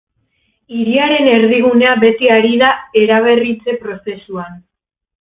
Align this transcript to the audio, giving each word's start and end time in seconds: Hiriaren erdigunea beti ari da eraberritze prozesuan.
Hiriaren 0.77 1.29
erdigunea 1.33 1.93
beti 2.05 2.33
ari 2.39 2.57
da 2.65 2.73
eraberritze 3.05 3.81
prozesuan. 3.87 4.61